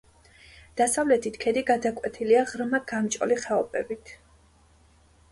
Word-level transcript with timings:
დასავლეთით 0.79 1.35
ქედი 1.43 1.61
გადაკვეთილია 1.67 2.41
ღრმა 2.51 2.79
გამჭოლი 2.93 3.37
ხეობებით. 3.43 4.15